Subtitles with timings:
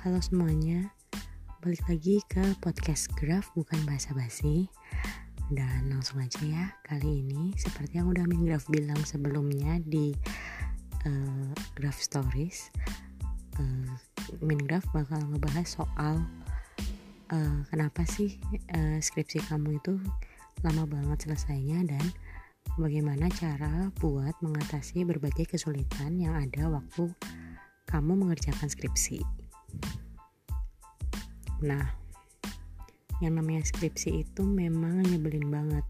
[0.00, 0.96] Halo semuanya,
[1.60, 4.64] balik lagi ke podcast Graf bukan bahasa basi
[5.52, 10.16] Dan langsung aja ya, kali ini seperti yang udah Min Graf bilang sebelumnya di
[11.04, 12.72] uh, Graf Stories
[13.60, 13.92] uh,
[14.40, 16.24] Min Graf bakal ngebahas soal
[17.36, 18.40] uh, kenapa sih
[18.72, 20.00] uh, skripsi kamu itu
[20.64, 22.04] lama banget selesainya dan
[22.80, 27.12] bagaimana cara buat mengatasi berbagai kesulitan yang ada waktu
[27.84, 29.39] kamu mengerjakan skripsi.
[31.60, 31.84] Nah,
[33.20, 35.84] yang namanya skripsi itu memang nyebelin banget.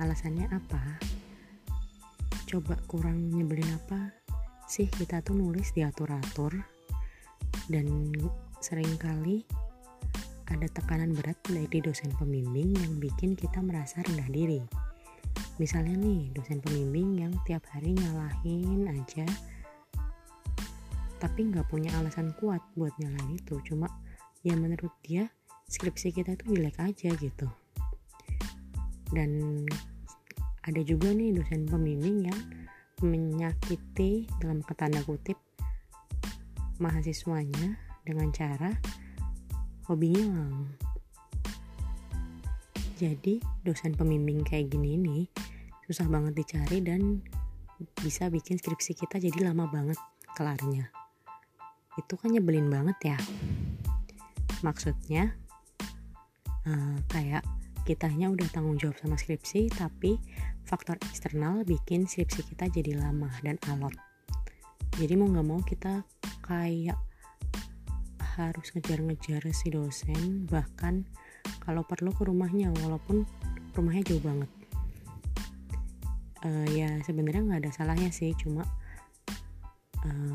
[0.00, 1.00] Alasannya apa?
[2.48, 4.26] Coba kurang nyebelin apa
[4.66, 6.58] sih kita tuh nulis diatur-atur
[7.70, 7.86] dan
[8.58, 9.46] sering kali
[10.50, 14.62] ada tekanan berat dari dosen pembimbing yang bikin kita merasa rendah diri.
[15.58, 19.26] Misalnya nih, dosen pembimbing yang tiap hari nyalahin aja
[21.18, 23.60] tapi nggak punya alasan kuat buat nyalahin itu.
[23.66, 23.88] Cuma
[24.44, 25.28] ya menurut dia
[25.66, 27.48] skripsi kita itu jelek aja gitu.
[29.10, 29.62] Dan
[30.66, 32.40] ada juga nih dosen pembimbing yang
[33.04, 35.36] menyakiti dalam tanda kutip
[36.80, 37.76] mahasiswanya
[38.08, 38.72] dengan cara
[39.84, 40.48] hobinya
[42.96, 45.24] jadi dosen pembimbing kayak gini nih
[45.84, 47.20] susah banget dicari dan
[48.00, 50.00] bisa bikin skripsi kita jadi lama banget
[50.32, 50.95] kelarnya
[51.96, 53.18] itu kan nyebelin banget ya.
[54.60, 55.36] Maksudnya
[56.68, 57.44] uh, kayak
[57.86, 60.18] kitanya udah tanggung jawab sama skripsi tapi
[60.66, 63.94] faktor eksternal bikin skripsi kita jadi lama dan alot.
[64.96, 66.02] Jadi mau nggak mau kita
[66.44, 66.98] kayak
[68.36, 71.08] harus ngejar-ngejar si dosen bahkan
[71.64, 73.24] kalau perlu ke rumahnya walaupun
[73.72, 74.50] rumahnya jauh banget.
[76.44, 78.66] Uh, ya sebenarnya nggak ada salahnya sih cuma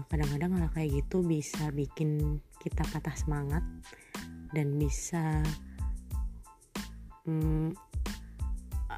[0.10, 3.64] kadang-kadang uh, hal kayak gitu bisa bikin kita patah semangat
[4.52, 5.42] dan bisa
[7.26, 7.74] mm,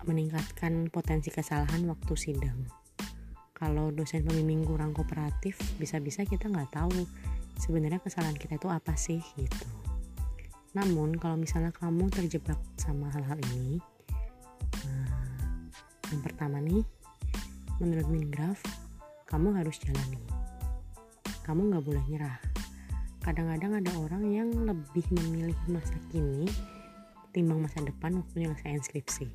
[0.04, 2.60] meningkatkan potensi kesalahan waktu sidang.
[3.54, 7.08] Kalau dosen pembimbing kurang kooperatif, bisa-bisa kita nggak tahu
[7.56, 9.68] sebenarnya kesalahan kita itu apa sih gitu.
[10.74, 13.78] Namun kalau misalnya kamu terjebak sama hal-hal ini,
[14.84, 15.38] nah,
[16.12, 16.82] yang pertama nih,
[17.78, 18.60] menurut Mingraf,
[19.30, 20.43] kamu harus jalani.
[21.44, 22.40] Kamu nggak boleh nyerah.
[23.24, 26.48] Kadang-kadang ada orang yang lebih memilih masa kini
[27.36, 29.28] timbang masa depan waktu nyelesain skripsi.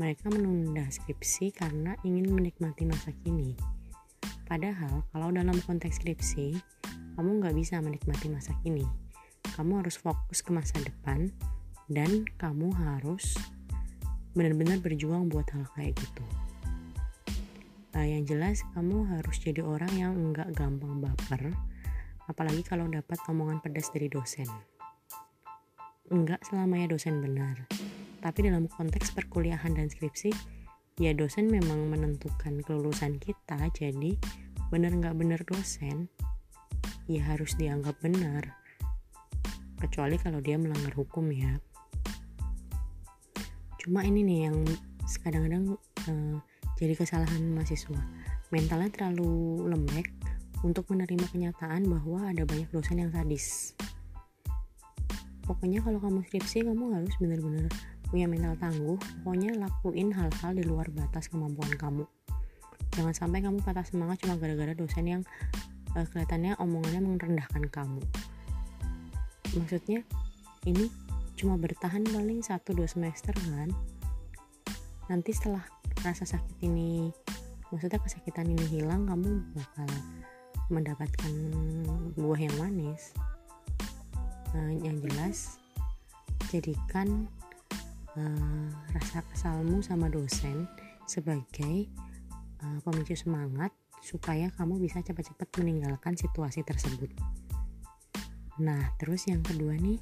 [0.00, 3.56] Mereka menunda skripsi karena ingin menikmati masa kini.
[4.48, 6.56] Padahal kalau dalam konteks skripsi
[7.16, 8.84] kamu nggak bisa menikmati masa kini.
[9.56, 11.32] Kamu harus fokus ke masa depan
[11.88, 13.36] dan kamu harus
[14.36, 16.45] benar-benar berjuang buat hal kayak gitu
[17.96, 21.56] uh, yang jelas kamu harus jadi orang yang nggak gampang baper
[22.28, 24.46] apalagi kalau dapat omongan pedas dari dosen.
[26.10, 27.66] Enggak selamanya dosen benar,
[28.22, 30.30] tapi dalam konteks perkuliahan dan skripsi,
[31.02, 34.14] ya dosen memang menentukan kelulusan kita, jadi
[34.70, 36.10] benar nggak benar dosen,
[37.10, 38.54] ya harus dianggap benar.
[39.82, 41.58] Kecuali kalau dia melanggar hukum ya.
[43.82, 44.66] Cuma ini nih yang
[45.22, 45.78] kadang-kadang
[46.10, 46.38] uh,
[46.76, 48.00] jadi kesalahan mahasiswa.
[48.52, 50.12] Mentalnya terlalu lembek
[50.64, 53.76] untuk menerima kenyataan bahwa ada banyak dosen yang sadis.
[55.46, 57.70] Pokoknya kalau kamu skripsi kamu harus benar-benar
[58.06, 62.04] punya mental tangguh, pokoknya lakuin hal-hal di luar batas kemampuan kamu.
[62.94, 65.22] Jangan sampai kamu patah semangat cuma gara-gara dosen yang
[65.94, 68.02] uh, kelihatannya omongannya merendahkan kamu.
[69.58, 70.00] Maksudnya
[70.66, 70.90] ini
[71.36, 73.70] cuma bertahan paling 1-2 semester kan.
[75.06, 75.62] Nanti setelah
[76.02, 77.10] rasa sakit ini
[77.70, 79.90] maksudnya kesakitan ini hilang kamu bakal
[80.70, 81.32] mendapatkan
[82.14, 83.14] buah yang manis
[84.54, 85.58] uh, yang jelas
[86.50, 87.26] jadikan
[88.14, 90.66] uh, rasa kesalmu sama dosen
[91.06, 91.90] sebagai
[92.62, 97.10] uh, pemicu semangat supaya kamu bisa cepat-cepat meninggalkan situasi tersebut.
[98.62, 99.98] Nah, terus yang kedua nih,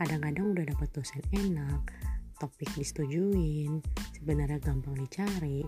[0.00, 1.92] kadang-kadang udah dapat dosen enak,
[2.40, 3.84] topik disetujuin,
[4.26, 5.62] sebenarnya gampang dicari,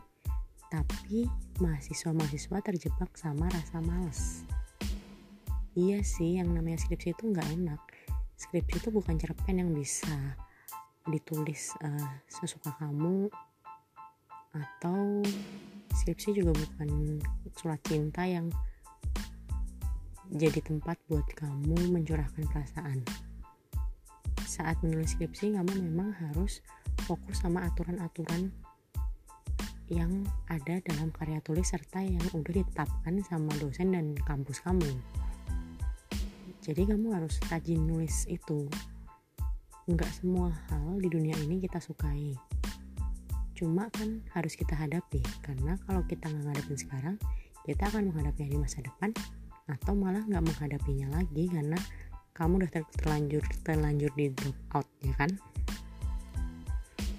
[0.67, 1.31] tapi
[1.63, 4.43] mahasiswa-mahasiswa terjebak sama rasa males.
[5.79, 7.79] Iya sih, yang namanya skripsi itu nggak enak.
[8.35, 10.35] Skripsi itu bukan cerpen yang bisa
[11.07, 13.31] ditulis uh, sesuka kamu
[14.51, 15.23] atau
[15.95, 17.23] skripsi juga bukan
[17.55, 18.51] surat cinta yang
[20.35, 23.07] jadi tempat buat kamu mencurahkan perasaan.
[24.43, 26.59] Saat menulis skripsi, kamu memang harus
[27.09, 28.53] fokus sama aturan-aturan
[29.89, 34.93] yang ada dalam karya tulis serta yang udah ditetapkan sama dosen dan kampus kamu.
[36.61, 38.69] jadi kamu harus rajin nulis itu.
[39.89, 42.37] Nggak semua hal di dunia ini kita sukai.
[43.57, 47.17] Cuma kan harus kita hadapi karena kalau kita nggak ngadepin sekarang
[47.65, 49.17] kita akan menghadapinya di masa depan
[49.65, 51.81] atau malah nggak menghadapinya lagi karena
[52.37, 52.71] kamu udah
[53.01, 55.33] terlanjur terlanjur di drop out ya kan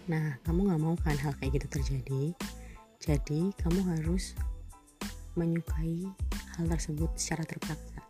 [0.09, 2.33] nah kamu nggak mau kan hal kayak gitu terjadi?
[2.99, 4.33] Jadi kamu harus
[5.37, 6.09] menyukai
[6.57, 8.01] hal tersebut secara terpaksa.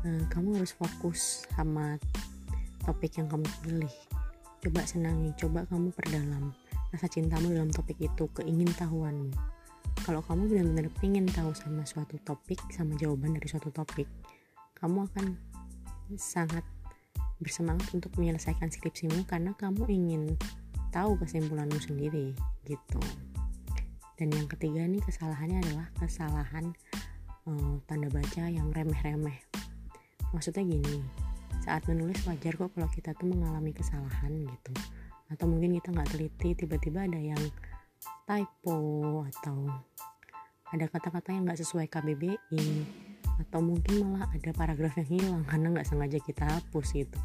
[0.00, 2.00] Nah, kamu harus fokus sama
[2.86, 3.94] topik yang kamu pilih.
[4.64, 6.56] Coba senangi coba kamu perdalam
[6.90, 9.30] rasa cintamu dalam topik itu keingintahuanmu
[10.02, 14.10] kalau kamu benar-benar ingin tahu sama suatu topik sama jawaban dari suatu topik
[14.74, 15.38] kamu akan
[16.18, 16.66] sangat
[17.38, 20.34] bersemangat untuk menyelesaikan skripsimu karena kamu ingin
[20.90, 22.34] tahu kesimpulanmu sendiri
[22.66, 23.02] gitu.
[24.20, 26.76] Dan yang ketiga nih kesalahannya adalah kesalahan
[27.48, 29.40] uh, tanda baca yang remeh-remeh.
[30.36, 31.00] Maksudnya gini
[31.64, 34.72] saat menulis wajar kok kalau kita tuh mengalami kesalahan gitu.
[35.32, 37.40] Atau mungkin kita nggak teliti tiba-tiba ada yang
[38.28, 38.78] typo
[39.26, 39.66] atau
[40.70, 42.66] ada kata-kata yang nggak sesuai KBBI
[43.40, 47.18] atau mungkin malah ada paragraf yang hilang karena nggak sengaja kita hapus gitu.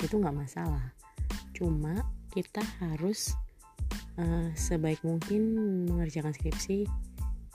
[0.00, 0.96] Itu nggak masalah.
[1.54, 3.34] Cuma kita harus
[4.18, 5.58] uh, sebaik mungkin
[5.90, 6.86] mengerjakan skripsi.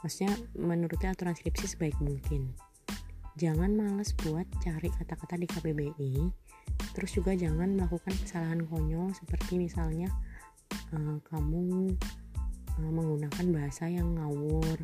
[0.03, 2.53] Maksudnya menurutnya aturan skripsi sebaik mungkin.
[3.35, 6.15] Jangan males buat cari kata-kata di KBBI
[6.95, 10.07] terus juga jangan melakukan kesalahan konyol seperti misalnya
[10.95, 11.91] uh, kamu
[12.79, 14.79] uh, menggunakan bahasa yang ngawur.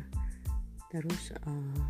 [0.92, 1.80] Terus uh,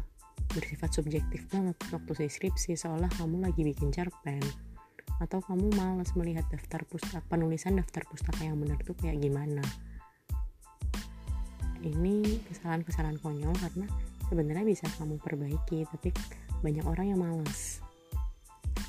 [0.54, 4.71] bersifat subjektif banget waktu skripsi seolah kamu lagi bikin cerpen
[5.20, 9.64] atau kamu malas melihat daftar pustaka penulisan daftar pustaka yang benar tuh kayak gimana?
[11.82, 13.90] Ini kesalahan-kesalahan konyol karena
[14.30, 16.14] sebenarnya bisa kamu perbaiki tapi
[16.62, 17.82] banyak orang yang malas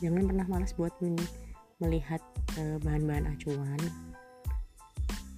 [0.04, 0.92] jangan pernah malas buat
[1.80, 2.20] melihat
[2.60, 3.80] uh, bahan-bahan acuan.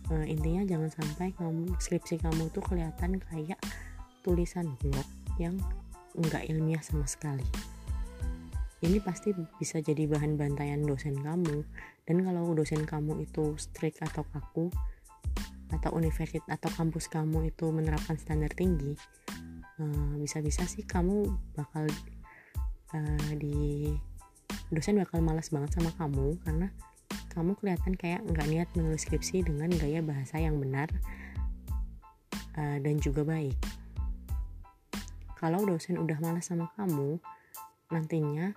[0.10, 3.58] Uh, intinya jangan sampai kamu skripsi kamu tuh kelihatan kayak
[4.22, 5.06] tulisan blog
[5.42, 5.58] yang
[6.14, 7.46] enggak ilmiah sama sekali
[8.86, 11.66] ini pasti bisa jadi bahan bantaian dosen kamu
[12.06, 14.70] dan kalau dosen kamu itu strict atau kaku
[15.74, 18.94] atau universitas atau kampus kamu itu menerapkan standar tinggi
[20.22, 21.84] bisa-bisa uh, sih kamu bakal
[22.96, 23.92] uh, di
[24.72, 26.72] dosen bakal malas banget sama kamu karena
[27.36, 30.88] kamu kelihatan kayak nggak niat menulis skripsi dengan gaya bahasa yang benar
[32.56, 33.60] uh, dan juga baik.
[35.36, 37.20] Kalau dosen udah malas sama kamu,
[37.92, 38.56] nantinya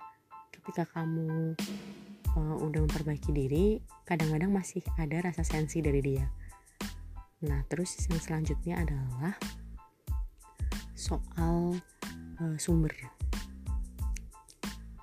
[0.59, 1.55] ketika kamu
[2.35, 6.27] uh, udah memperbaiki diri, kadang-kadang masih ada rasa sensi dari dia.
[7.47, 9.39] Nah, terus yang selanjutnya adalah
[10.99, 11.79] soal
[12.43, 12.91] uh, sumber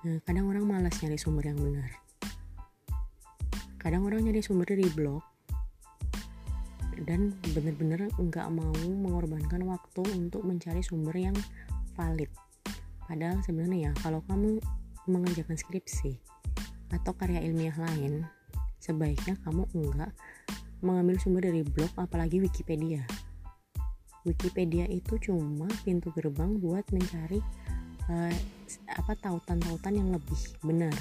[0.05, 1.91] Nah, kadang orang malas nyari sumber yang benar.
[3.81, 5.25] Kadang orang nyari sumber dari blog
[7.03, 11.35] dan benar-benar nggak mau mengorbankan waktu untuk mencari sumber yang
[11.97, 12.29] valid.
[13.03, 14.61] Padahal sebenarnya ya kalau kamu
[15.07, 16.19] mengerjakan skripsi
[16.93, 18.23] atau karya ilmiah lain,
[18.79, 20.11] sebaiknya kamu enggak
[20.79, 23.03] mengambil sumber dari blog apalagi Wikipedia.
[24.27, 27.39] Wikipedia itu cuma pintu gerbang buat mencari
[28.11, 28.35] uh,
[28.91, 30.93] apa tautan-tautan yang lebih benar.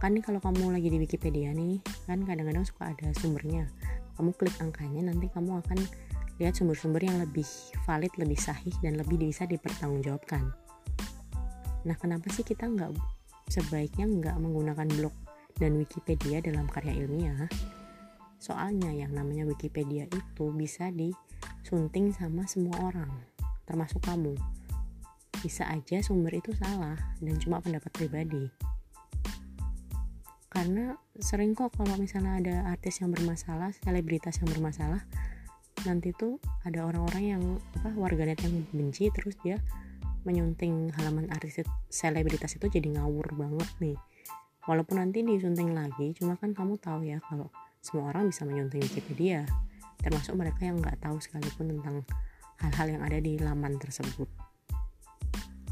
[0.00, 3.68] Kan nih kalau kamu lagi di Wikipedia nih kan kadang-kadang suka ada sumbernya.
[4.16, 5.80] Kamu klik angkanya nanti kamu akan
[6.40, 7.44] lihat sumber-sumber yang lebih
[7.84, 10.48] valid lebih sahih dan lebih bisa dipertanggungjawabkan.
[11.84, 12.92] Nah kenapa sih kita nggak
[13.50, 15.14] sebaiknya nggak menggunakan blog
[15.58, 17.50] dan Wikipedia dalam karya ilmiah.
[18.40, 23.10] Soalnya yang namanya Wikipedia itu bisa disunting sama semua orang
[23.68, 24.38] termasuk kamu.
[25.42, 28.48] Bisa aja sumber itu salah dan cuma pendapat pribadi.
[30.50, 35.02] Karena sering kok kalau misalnya ada artis yang bermasalah selebritas yang bermasalah
[35.86, 36.36] nanti tuh
[36.68, 37.42] ada orang-orang yang
[37.80, 39.56] apa warganet yang benci terus dia
[40.24, 43.96] menyunting halaman artis selebritas itu jadi ngawur banget nih
[44.68, 47.48] walaupun nanti disunting lagi cuma kan kamu tahu ya kalau
[47.80, 49.48] semua orang bisa menyunting Wikipedia
[50.00, 52.04] termasuk mereka yang nggak tahu sekalipun tentang
[52.60, 54.28] hal-hal yang ada di laman tersebut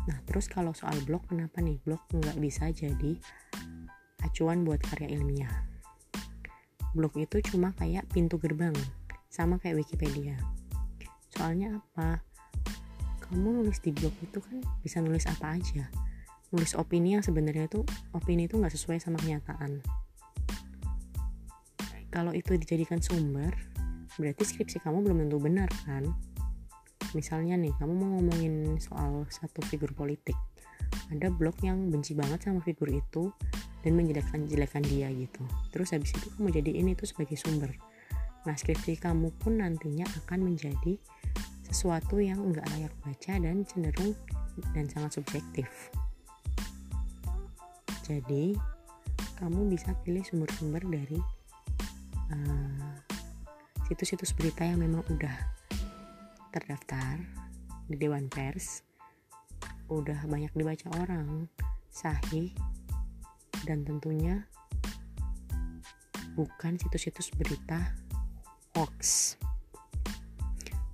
[0.09, 3.21] Nah, terus kalau soal blog, kenapa nih blog nggak bisa jadi
[4.25, 5.53] acuan buat karya ilmiah?
[6.97, 8.73] Blog itu cuma kayak pintu gerbang,
[9.29, 10.41] sama kayak Wikipedia.
[11.29, 12.25] Soalnya apa?
[13.29, 15.89] Kamu nulis di blog itu kan bisa nulis apa aja.
[16.53, 17.85] Nulis opini yang sebenarnya itu
[18.17, 19.85] opini itu nggak sesuai sama kenyataan.
[22.09, 23.53] Kalau itu dijadikan sumber,
[24.17, 26.09] berarti skripsi kamu belum tentu benar kan?
[27.17, 30.37] misalnya nih kamu mau ngomongin soal satu figur politik
[31.09, 33.33] ada blog yang benci banget sama figur itu
[33.81, 35.41] dan menjelekkan-jelekan dia gitu
[35.73, 37.73] terus habis itu kamu jadiin itu sebagai sumber
[38.45, 41.01] nah skripsi kamu pun nantinya akan menjadi
[41.71, 44.13] sesuatu yang enggak layak baca dan cenderung
[44.75, 45.69] dan sangat subjektif
[48.03, 48.57] jadi
[49.39, 51.21] kamu bisa pilih sumber-sumber dari
[52.35, 52.93] uh,
[53.87, 55.37] situs-situs berita yang memang udah
[56.51, 57.23] terdaftar
[57.87, 58.83] di Dewan Pers
[59.89, 61.49] udah banyak dibaca orang
[61.89, 62.53] sahih
[63.65, 64.45] dan tentunya
[66.37, 67.97] bukan situs-situs berita
[68.77, 69.35] hoax.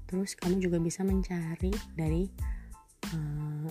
[0.05, 2.29] Terus kamu juga bisa mencari dari
[3.11, 3.71] eh,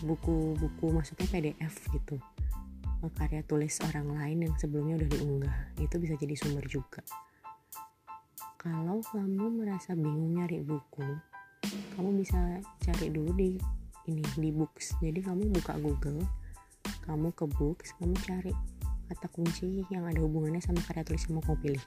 [0.00, 2.16] buku-buku uh, maksudnya PDF gitu
[3.04, 7.04] uh, karya tulis orang lain yang sebelumnya udah diunggah itu bisa jadi sumber juga.
[8.60, 11.04] Kalau kamu merasa bingung nyari buku,
[11.96, 13.56] kamu bisa cari dulu di
[14.04, 15.00] ini di books.
[15.00, 16.20] Jadi kamu buka Google,
[17.08, 18.52] kamu ke books kamu cari
[19.10, 21.84] kata kunci yang ada hubungannya sama karya tulis yang mau kamu pilih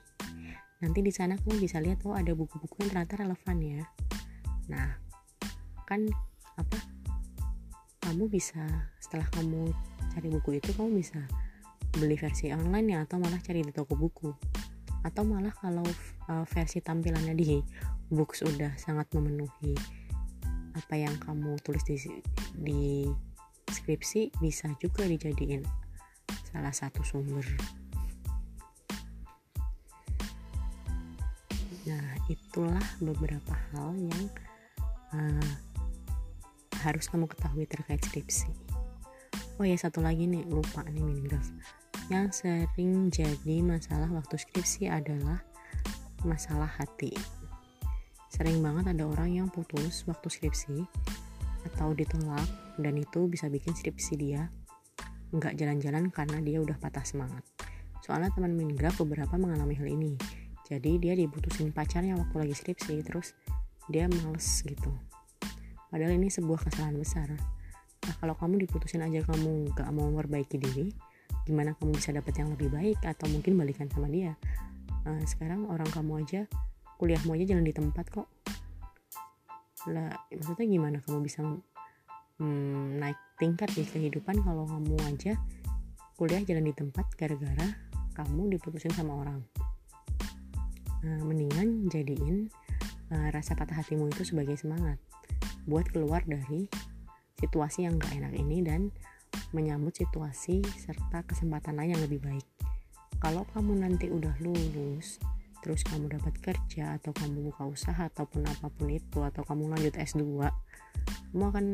[0.83, 3.81] nanti di sana kamu bisa lihat oh ada buku-buku yang ternyata relevan ya.
[4.67, 4.99] Nah
[5.87, 6.03] kan
[6.59, 6.77] apa
[8.03, 8.59] kamu bisa
[8.99, 9.71] setelah kamu
[10.11, 11.23] cari buku itu kamu bisa
[11.95, 14.35] beli versi online ya atau malah cari di toko buku.
[15.07, 15.87] Atau malah kalau
[16.27, 17.63] uh, versi tampilannya di
[18.11, 19.79] books udah sangat memenuhi
[20.75, 21.95] apa yang kamu tulis di,
[22.59, 23.07] di
[23.69, 25.63] skripsi bisa juga dijadiin
[26.49, 27.45] salah satu sumber
[31.83, 34.23] nah itulah beberapa hal yang
[35.15, 35.53] uh,
[36.83, 38.51] harus kamu ketahui terkait skripsi
[39.59, 41.47] oh ya satu lagi nih lupa nih minigraf
[42.11, 45.39] yang sering jadi masalah waktu skripsi adalah
[46.23, 47.11] masalah hati
[48.31, 50.83] sering banget ada orang yang putus waktu skripsi
[51.71, 52.47] atau ditolak
[52.79, 54.51] dan itu bisa bikin skripsi dia
[55.33, 57.41] nggak jalan-jalan karena dia udah patah semangat.
[58.05, 60.13] Soalnya teman Mingraf beberapa mengalami hal ini.
[60.67, 63.35] Jadi dia diputusin pacarnya waktu lagi skripsi terus
[63.91, 64.91] dia males gitu.
[65.91, 67.29] Padahal ini sebuah kesalahan besar.
[68.03, 70.91] Nah kalau kamu diputusin aja kamu gak mau memperbaiki diri,
[71.43, 74.39] gimana kamu bisa dapat yang lebih baik atau mungkin balikan sama dia?
[75.03, 76.47] Nah, sekarang orang kamu aja
[77.03, 78.31] kuliahmu aja jalan di tempat kok
[79.91, 81.43] lah maksudnya gimana kamu bisa
[82.39, 85.35] hmm, naik tingkat di kehidupan kalau kamu aja
[86.15, 87.67] kuliah jalan di tempat gara-gara
[88.15, 89.43] kamu diputusin sama orang
[91.03, 92.47] nah, mendingan jadiin
[93.11, 94.97] uh, rasa patah hatimu itu sebagai semangat
[95.67, 96.67] buat keluar dari
[97.39, 98.91] situasi yang gak enak ini dan
[99.51, 102.47] menyambut situasi serta kesempatan lain yang lebih baik.
[103.19, 105.19] Kalau kamu nanti udah lulus
[105.63, 109.95] terus kamu dapat kerja atau kamu buka usaha ataupun apa pun itu atau kamu lanjut
[109.95, 110.43] S2
[111.31, 111.65] kamu akan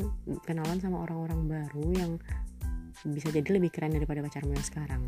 [0.46, 2.12] kenalan sama orang-orang baru yang
[3.02, 5.02] bisa jadi lebih keren daripada pacarmu yang sekarang.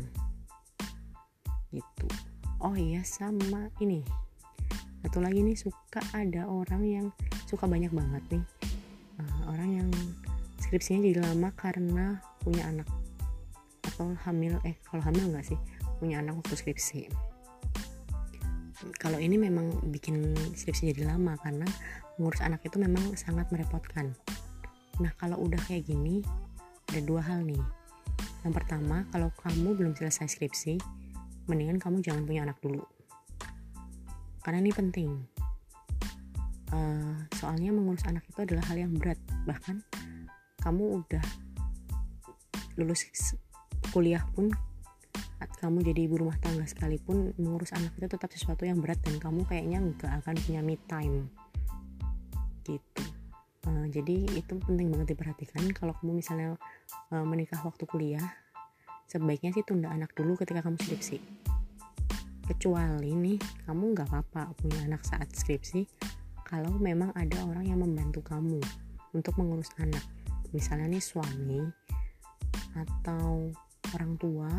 [1.71, 2.32] Gitu
[2.63, 3.67] oh iya sama.
[3.83, 4.01] Ini.
[5.03, 7.05] Satu lagi nih suka ada orang yang
[7.43, 8.43] suka banyak banget nih.
[9.19, 9.89] Uh, orang yang
[10.63, 12.87] skripsinya jadi lama karena punya anak.
[13.83, 15.59] Atau hamil eh kalau hamil nggak sih?
[15.99, 17.11] Punya anak waktu skripsi.
[18.99, 21.67] Kalau ini memang bikin skripsi jadi lama karena
[22.15, 24.15] ngurus anak itu memang sangat merepotkan.
[25.03, 26.23] Nah kalau udah kayak gini
[26.87, 27.59] ada dua hal nih.
[28.47, 31.02] Yang pertama kalau kamu belum selesai skripsi
[31.47, 32.83] mendingan kamu jangan punya anak dulu.
[34.43, 35.11] Karena ini penting.
[36.73, 39.19] Uh, soalnya mengurus anak itu adalah hal yang berat.
[39.45, 39.79] Bahkan
[40.63, 41.25] kamu udah
[42.79, 43.05] lulus
[43.93, 44.49] kuliah pun
[45.63, 49.47] kamu jadi ibu rumah tangga sekalipun mengurus anak itu tetap sesuatu yang berat dan kamu
[49.47, 51.31] kayaknya nggak akan punya me time.
[52.67, 53.03] Gitu.
[53.63, 55.71] Uh, jadi itu penting banget diperhatikan.
[55.71, 56.59] Kalau kamu misalnya
[57.15, 58.42] uh, menikah waktu kuliah
[59.13, 61.21] sebaiknya sih tunda anak dulu ketika kamu skripsi.
[62.49, 63.37] Kecuali nih
[63.69, 65.85] kamu nggak apa-apa punya anak saat skripsi
[66.49, 68.57] kalau memang ada orang yang membantu kamu
[69.13, 70.01] untuk mengurus anak.
[70.49, 71.61] Misalnya nih suami
[72.73, 73.53] atau
[73.93, 74.49] orang tua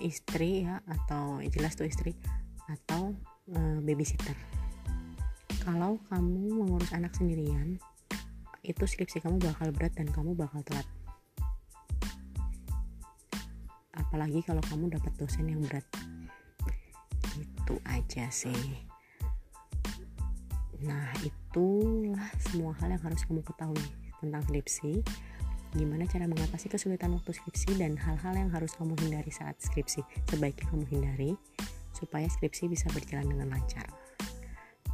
[0.00, 2.16] istri ya atau jelas tuh istri
[2.64, 3.12] atau
[3.52, 4.36] e, babysitter.
[5.60, 7.76] Kalau kamu mengurus anak sendirian
[8.64, 10.88] itu skripsi kamu bakal berat dan kamu bakal telat
[14.16, 15.84] apalagi kalau kamu dapat dosen yang berat.
[17.36, 18.80] Itu aja sih.
[20.80, 23.84] Nah itulah semua hal yang harus kamu ketahui
[24.24, 25.04] tentang skripsi.
[25.76, 30.00] Gimana cara mengatasi kesulitan waktu skripsi dan hal-hal yang harus kamu hindari saat skripsi
[30.32, 31.36] sebaiknya kamu hindari
[31.92, 33.84] supaya skripsi bisa berjalan dengan lancar.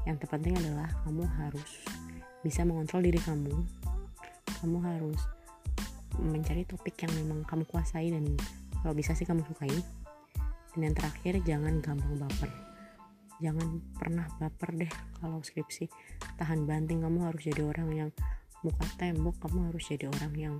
[0.03, 1.71] Yang terpenting adalah kamu harus
[2.43, 3.55] bisa mengontrol diri kamu.
[4.59, 5.23] Kamu harus
[6.19, 8.27] mencari topik yang memang kamu kuasai dan
[8.83, 9.71] kalau bisa sih kamu sukai.
[10.75, 12.51] Dan yang terakhir jangan gampang baper.
[13.39, 15.87] Jangan pernah baper deh kalau skripsi.
[16.37, 18.11] Tahan banting kamu harus jadi orang yang
[18.63, 20.57] muka tembok kamu harus jadi orang yang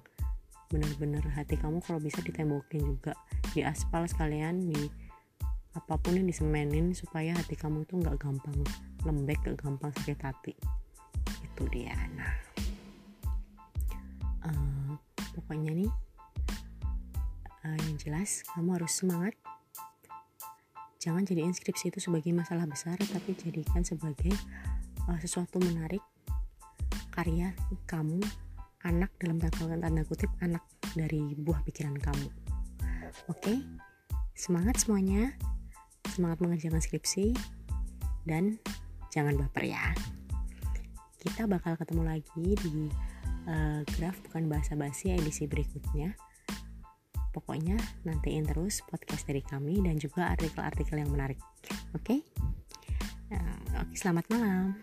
[0.73, 3.13] benar-benar hati kamu kalau bisa ditembokin juga.
[3.53, 4.89] Di aspal sekalian di
[5.73, 8.61] apa pun yang disemenin supaya hati kamu itu nggak gampang
[9.09, 10.55] lembek gak gampang sakit hati.
[11.43, 11.97] Itu dia.
[12.17, 12.53] Nah
[14.47, 14.93] uh,
[15.35, 15.91] pokoknya nih
[17.67, 19.35] uh, yang jelas kamu harus semangat.
[21.03, 24.31] Jangan jadi inskripsi itu sebagai masalah besar tapi jadikan sebagai
[25.11, 26.03] uh, sesuatu menarik
[27.11, 27.53] karya
[27.91, 28.23] kamu
[28.83, 30.63] anak dalam tanda kutip anak
[30.95, 32.29] dari buah pikiran kamu.
[33.31, 33.39] Oke?
[33.39, 33.59] Okay?
[34.33, 35.35] semangat semuanya.
[36.11, 37.37] Semangat mengerjakan skripsi.
[38.27, 38.59] Dan
[39.15, 39.95] jangan baper ya.
[41.23, 42.91] Kita bakal ketemu lagi di
[43.47, 46.15] uh, graf bukan bahasa basi edisi berikutnya
[47.33, 51.41] pokoknya nantiin terus podcast dari kami dan juga artikel-artikel yang menarik
[51.97, 52.21] oke okay?
[53.33, 54.77] uh, oke okay, selamat malam